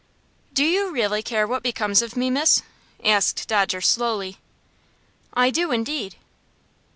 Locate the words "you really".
0.65-1.21